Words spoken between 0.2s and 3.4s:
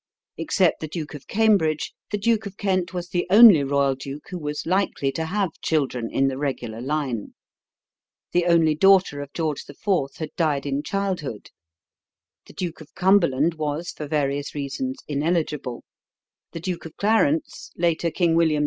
Except the Duke of Cambridge, the Duke of Kent was the